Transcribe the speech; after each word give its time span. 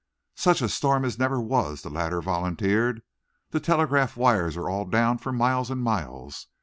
"Such 0.33 0.63
a 0.63 0.69
storm 0.69 1.05
as 1.05 1.19
never 1.19 1.39
was," 1.39 1.83
the 1.83 1.91
latter 1.91 2.21
volunteered. 2.23 3.03
"The 3.51 3.59
telegraph 3.59 4.17
wires 4.17 4.57
are 4.57 4.67
all 4.67 4.85
down 4.85 5.19
for 5.19 5.31
miles 5.31 5.69
and 5.69 5.83
miles. 5.83 6.47